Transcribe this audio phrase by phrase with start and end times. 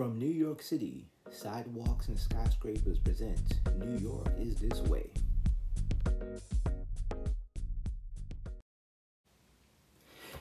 [0.00, 5.10] From New York City, Sidewalks and Skyscrapers present New York is This Way.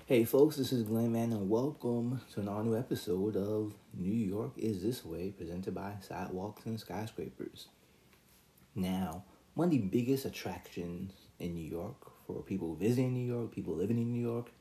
[0.05, 4.13] Hey folks, this is Glenn Mann and welcome to an all new episode of New
[4.13, 7.67] York is This Way presented by Sidewalks and Skyscrapers.
[8.75, 13.75] Now, one of the biggest attractions in New York for people visiting New York, people
[13.75, 14.53] living in New York,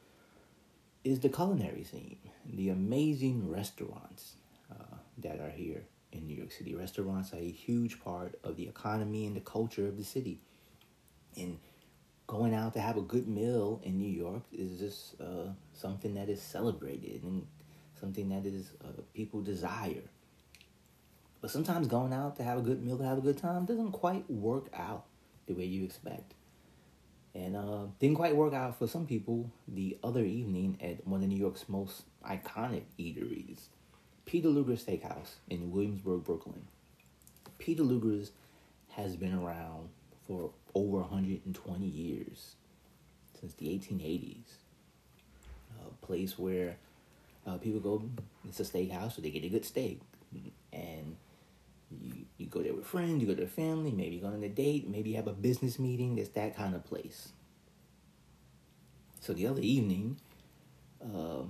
[1.05, 4.35] is the culinary scene, the amazing restaurants
[4.71, 5.83] uh, that are here
[6.13, 6.75] in New York City.
[6.75, 10.41] Restaurants are a huge part of the economy and the culture of the city.
[11.37, 11.59] And
[12.27, 16.29] going out to have a good meal in New York is just uh, something that
[16.29, 17.47] is celebrated and
[17.99, 20.03] something that is uh, people desire.
[21.41, 23.93] But sometimes going out to have a good meal, to have a good time, doesn't
[23.93, 25.05] quite work out
[25.47, 26.35] the way you expect.
[27.35, 31.29] And uh, didn't quite work out for some people the other evening at one of
[31.29, 33.69] New York's most iconic eateries,
[34.29, 36.67] Peter Luger's Steakhouse in Williamsburg, Brooklyn.
[37.57, 38.33] Peter Luger's
[38.91, 39.89] has been around
[40.27, 42.57] for over 120 years,
[43.41, 44.59] since the 1880s.
[45.81, 46.77] A place where
[47.47, 48.03] uh, people go,
[48.47, 50.03] it's a steakhouse, so they get a good steak.
[50.75, 51.17] And
[51.91, 54.43] you, you go there with friends, you go there with family, maybe you go on
[54.43, 56.19] a date, maybe you have a business meeting.
[56.19, 57.31] It's that kind of place.
[59.21, 60.19] So the other evening,
[61.03, 61.45] uh,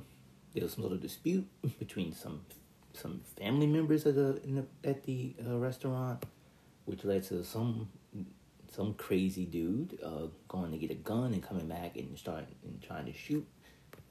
[0.54, 1.48] there was some of dispute
[1.80, 2.42] between some
[2.98, 6.24] some family members at the, the at the uh, restaurant,
[6.84, 7.88] which led to some
[8.70, 12.82] some crazy dude uh, going to get a gun and coming back and starting and
[12.82, 13.46] trying to shoot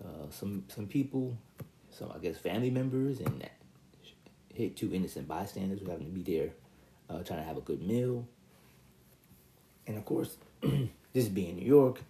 [0.03, 1.37] uh, some some people,
[1.91, 3.47] some I guess family members, and
[4.53, 6.49] hit two innocent bystanders who happened to be there
[7.09, 8.27] uh, trying to have a good meal.
[9.85, 10.37] And of course,
[11.13, 12.01] this being New York,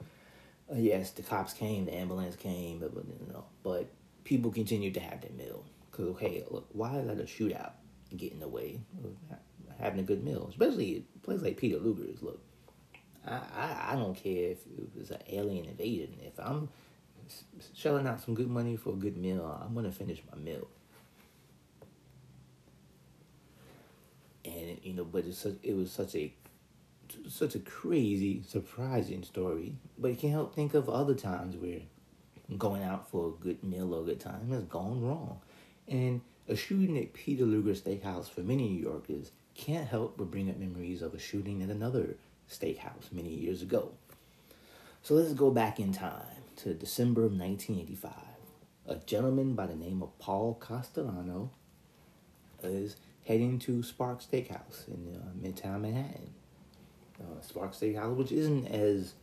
[0.71, 3.87] uh, yes, the cops came, the ambulance came, but, but you know, but
[4.23, 5.63] people continued to have their meal.
[5.97, 7.71] Cause okay, look, why let a shootout
[8.15, 9.15] get in the way of
[9.79, 10.45] having a good meal?
[10.47, 12.21] Especially a place like Peter Luger's.
[12.21, 12.39] Look,
[13.25, 16.15] I, I, I don't care if it was an alien invasion.
[16.21, 16.69] If I'm
[17.73, 20.67] shelling out some good money for a good meal, I'm gonna finish my meal.
[24.45, 26.31] And you know, but such, it was such a
[27.27, 29.77] such a crazy, surprising story.
[29.97, 31.81] But you can't help think of other times where
[32.55, 35.41] going out for a good meal or a good time has gone wrong.
[35.87, 40.49] And a shooting at Peter Luger Steakhouse for many New Yorkers can't help but bring
[40.49, 42.15] up memories of a shooting at another
[42.49, 43.91] steakhouse many years ago.
[45.01, 48.13] So let's go back in time to December of 1985.
[48.87, 51.51] A gentleman by the name of Paul Castellano
[52.63, 56.33] is heading to Sparks Steakhouse in uh, Midtown Manhattan.
[57.19, 59.13] Uh, Sparks Steakhouse, which isn't as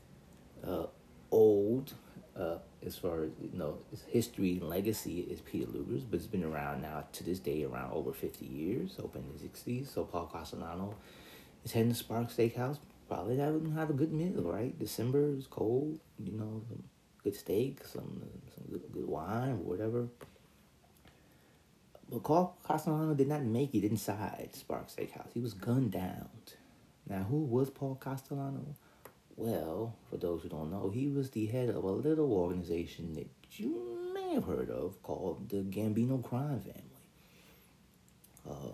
[0.67, 0.87] uh,
[1.31, 1.95] old
[2.37, 3.79] uh, as far as you know
[4.09, 7.93] history and legacy is Peter Luger's, but it's been around now to this day around
[7.93, 9.93] over 50 years, open in the 60s.
[9.93, 10.95] So Paul Castellano
[11.65, 12.79] is heading to Sparks Steakhouse,
[13.09, 14.79] probably have, have a good meal, right?
[14.79, 16.63] December is cold, you know,
[17.23, 18.23] good steak, some,
[18.55, 20.09] some good, good wine, whatever.
[22.11, 25.33] But Paul Castellano did not make it inside Sparks Steakhouse.
[25.33, 26.29] He was gunned down.
[27.09, 28.75] Now, who was Paul Castellano?
[29.37, 33.29] Well, for those who don't know, he was the head of a little organization that
[33.53, 36.83] you may have heard of called the Gambino Crime Family.
[38.49, 38.73] Uh,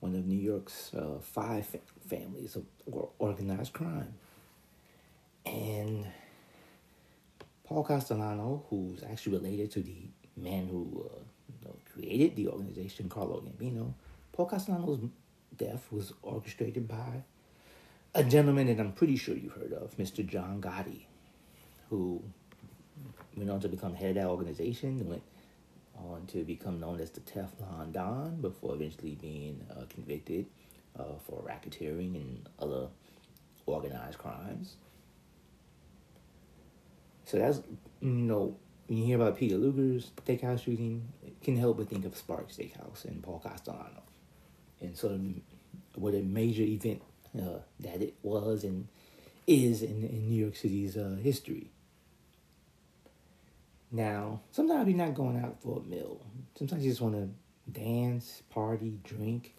[0.00, 1.78] one of New York's uh, five fa-
[2.08, 2.64] families of
[3.18, 4.14] organized crime.
[5.46, 6.06] And
[7.64, 11.18] Paul Castellano, who's actually related to the man who uh,
[11.48, 13.94] you know, created the organization, Carlo Gambino,
[14.32, 15.00] Paul Castellano's
[15.56, 17.22] death was orchestrated by
[18.14, 20.26] a gentleman that I'm pretty sure you've heard of, Mr.
[20.26, 21.06] John Gotti,
[21.90, 22.22] who
[23.36, 25.22] went on to become head of that organization, went
[25.96, 30.46] on to become known as the Teflon Don before eventually being uh, convicted
[30.98, 32.88] uh, for racketeering and other
[33.66, 34.76] organized crimes.
[37.24, 37.62] So that's,
[38.00, 42.04] you know, when you hear about Peter Luger's steakhouse shooting, it can help but think
[42.04, 44.02] of Sparks Steakhouse and Paul Castellano.
[44.80, 45.42] And of
[45.94, 47.00] what a major event
[47.38, 48.88] uh, that it was and
[49.46, 51.70] is in, in New York City's uh, history.
[53.90, 56.20] Now, sometimes you're not going out for a meal.
[56.58, 57.30] Sometimes you just want to
[57.70, 59.54] dance, party, drink.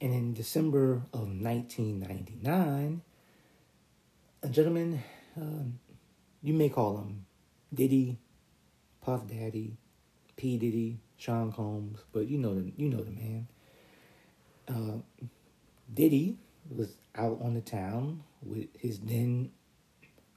[0.00, 3.02] And in December of 1999,
[4.42, 5.02] a gentleman,
[5.40, 5.64] uh,
[6.42, 7.26] you may call him
[7.72, 8.18] Diddy,
[9.00, 9.76] Puff Daddy,
[10.36, 13.46] P Diddy, Sean Combs, but you know the you know the man.
[14.66, 15.20] Uh,
[15.94, 16.36] Diddy
[16.76, 19.50] was out on the town with his then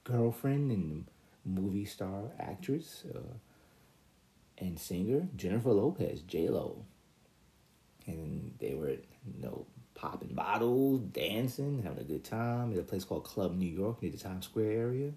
[0.03, 1.05] girlfriend and
[1.45, 3.19] movie star actress uh,
[4.57, 6.85] and singer Jennifer Lopez, J Lo.
[8.07, 13.03] and they were, you know, popping bottles, dancing, having a good time at a place
[13.03, 15.11] called Club New York near the Times Square area.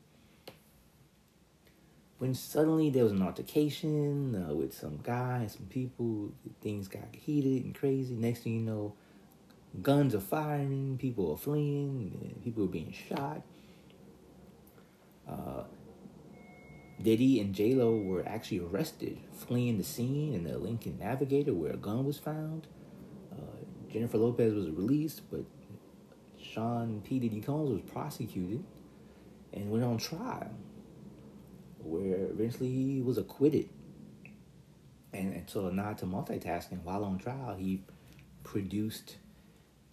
[2.19, 7.05] When suddenly there was an altercation uh, with some guy and some people, things got
[7.12, 8.15] heated and crazy.
[8.15, 8.94] Next thing you know,
[9.82, 13.43] guns are firing, people are fleeing, people are being shot.
[15.29, 15.65] Uh,
[17.00, 21.73] Diddy and J Lo were actually arrested, fleeing the scene in the Lincoln Navigator where
[21.73, 22.67] a gun was found.
[23.31, 23.44] Uh,
[23.93, 25.44] Jennifer Lopez was released, but
[26.43, 27.19] Sean P.
[27.19, 28.65] Diddy Combs was prosecuted
[29.53, 30.50] and went on trial,
[31.79, 33.69] where eventually he was acquitted.
[35.12, 37.82] And, and so, a nod to multitasking, while on trial, he
[38.43, 39.17] produced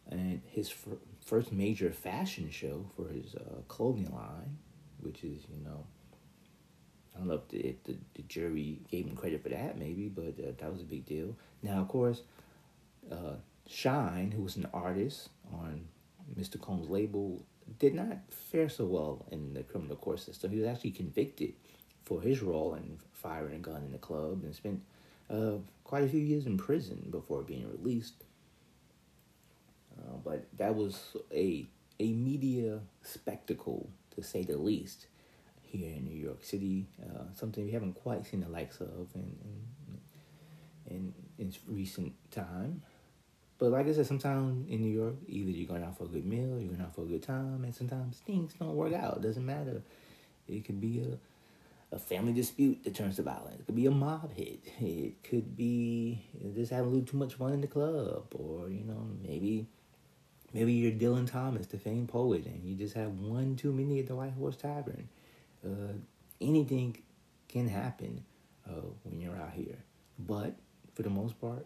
[0.09, 4.57] and his fir- first major fashion show for his uh, clothing line,
[5.01, 5.85] which is you know,
[7.15, 10.07] I don't know if the, if the, the jury gave him credit for that, maybe,
[10.07, 11.35] but uh, that was a big deal.
[11.63, 12.21] Now, of course,
[13.11, 13.35] uh,
[13.67, 15.87] Shyne, who was an artist on
[16.39, 16.59] Mr.
[16.59, 17.43] Combs' label,
[17.79, 20.51] did not fare so well in the criminal court system.
[20.51, 21.53] He was actually convicted
[22.03, 24.81] for his role in firing a gun in the club and spent
[25.29, 25.53] uh,
[25.83, 28.24] quite a few years in prison before being released.
[30.23, 31.67] But that was a
[31.99, 35.07] a media spectacle to say the least
[35.61, 36.87] here in New York City.
[37.01, 39.35] Uh, something we haven't quite seen the likes of in
[40.89, 42.81] in, in in recent time.
[43.57, 46.25] But like I said, sometimes in New York, either you're going out for a good
[46.25, 49.17] meal, you're going out for a good time, and sometimes things don't work out.
[49.17, 49.81] It doesn't matter.
[50.47, 51.17] It could be a
[51.91, 53.61] a family dispute that turns to violence.
[53.61, 54.59] It could be a mob hit.
[54.81, 58.83] It could be just having a little too much fun in the club, or you
[58.83, 59.67] know maybe
[60.55, 64.07] Maybe you're Dylan Thomas, the famed poet, and you just have one too many at
[64.07, 65.09] the White Horse Tavern.
[65.65, 65.91] Uh,
[66.39, 66.95] anything
[67.49, 68.23] can happen
[68.65, 69.75] uh, when you're out here.
[70.17, 70.55] But
[70.93, 71.65] for the most part,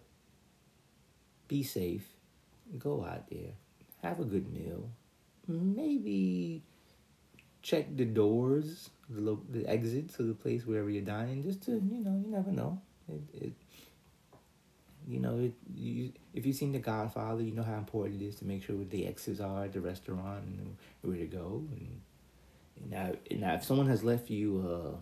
[1.48, 2.08] be safe.
[2.80, 3.52] Go out there.
[4.02, 4.90] Have a good meal.
[5.48, 6.64] Maybe
[7.62, 11.74] check the doors, the, lo- the exits of the place wherever you're dining, just to,
[11.74, 12.82] you know, you never know.
[13.08, 13.54] It, it,
[15.10, 18.36] you know, it, you, if you've seen The Godfather, you know how important it is
[18.36, 21.64] to make sure what the exits are at the restaurant and where to go.
[21.72, 22.02] And,
[22.92, 25.02] now, now, if someone has left you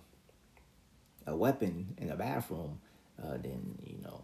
[1.27, 2.79] a, a weapon in a bathroom,
[3.21, 4.23] uh, then you know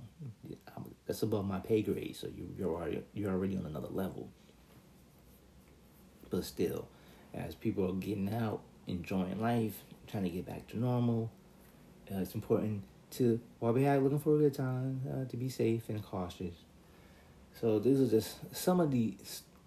[0.76, 2.16] I'm, that's above my pay grade.
[2.16, 4.30] So you, you're already you're already on another level.
[6.30, 6.88] But still,
[7.34, 11.30] as people are getting out, enjoying life, trying to get back to normal,
[12.12, 15.50] uh, it's important to while we had, looking for a good time uh, to be
[15.50, 16.56] safe and cautious.
[17.60, 19.15] So these are just some of the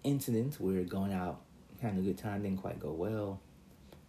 [0.03, 1.41] incidents where going out
[1.81, 3.39] having a good time didn't quite go well.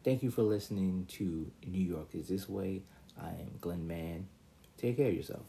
[0.04, 2.82] Thank you for listening to New York is This Way.
[3.20, 4.28] I am Glenn Mann.
[4.76, 5.42] Take care of yourself.